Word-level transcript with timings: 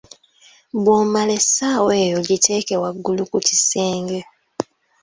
Bw'omala 0.83 1.33
essaawa 1.41 1.91
eyo 2.03 2.17
giteeke 2.27 2.75
waggulu 2.83 3.23
ku 3.31 3.37
kisenge 3.47 4.19